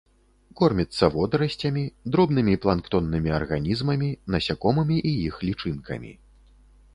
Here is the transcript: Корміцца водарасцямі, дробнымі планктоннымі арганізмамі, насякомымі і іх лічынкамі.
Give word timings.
Корміцца 0.59 1.09
водарасцямі, 1.15 1.83
дробнымі 2.15 2.55
планктоннымі 2.63 3.29
арганізмамі, 3.39 4.09
насякомымі 4.37 4.97
і 5.13 5.13
іх 5.29 5.35
лічынкамі. 5.47 6.11